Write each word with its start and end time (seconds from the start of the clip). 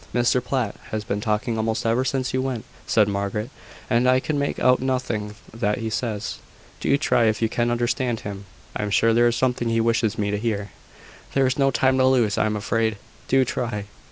"Mr 0.15 0.43
Platt 0.43 0.75
has 0.89 1.03
been 1.03 1.21
talking 1.21 1.57
almost 1.57 1.85
ever 1.85 2.03
since 2.03 2.33
you 2.33 2.41
went," 2.41 2.65
said 2.87 3.07
Margaret; 3.07 3.51
"and 3.87 4.09
I 4.09 4.19
can 4.19 4.39
make 4.39 4.57
out 4.57 4.81
nothing 4.81 5.35
that 5.53 5.77
he 5.77 5.91
says. 5.91 6.39
Do 6.79 6.97
try 6.97 7.25
if 7.25 7.39
you 7.39 7.47
can 7.47 7.69
understand 7.69 8.21
him. 8.21 8.45
I 8.75 8.81
am 8.81 8.89
sure 8.89 9.13
there 9.13 9.27
is 9.27 9.35
something 9.35 9.69
he 9.69 9.79
wishes 9.79 10.17
me 10.17 10.31
to 10.31 10.39
hear. 10.39 10.71
There 11.35 11.45
is 11.45 11.59
no 11.59 11.69
time 11.69 11.99
to 11.99 12.07
lose, 12.07 12.35
I 12.39 12.47
am 12.47 12.55
afraid. 12.55 12.97
Do 13.27 13.45
try." 13.45 13.83